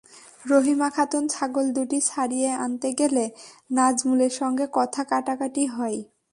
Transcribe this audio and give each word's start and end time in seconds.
রহিমা 0.45 0.89
খাতুন 0.89 1.23
ছাগল 1.27 1.65
দুটি 1.73 1.99
ছাড়িয়ে 2.05 2.49
আনতে 2.57 2.89
গেলে 2.93 3.25
নাজমুলের 3.71 4.33
সঙ্গে 4.33 4.65
কথা-কাটাকাটি 4.73 5.63
হয়। 5.67 5.99